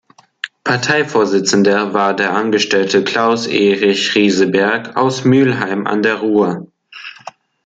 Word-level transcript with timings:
Parteivorsitzender 0.63 1.93
war 1.93 2.15
der 2.15 2.33
Angestellte 2.35 3.03
Klaus-Erich 3.03 4.15
Rieseberg 4.15 4.97
aus 4.97 5.25
Mülheim 5.25 5.85
an 5.85 6.01
der 6.01 6.15
Ruhr. 6.21 6.65